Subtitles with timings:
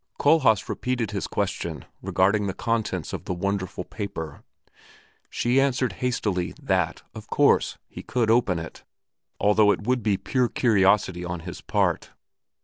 [0.19, 4.43] Kohlhaas repeated his question regarding the contents of the wonderful paper;
[5.29, 8.83] she answered hastily that, of course, he could open it,
[9.39, 12.09] although it would be pure curiosity on his part.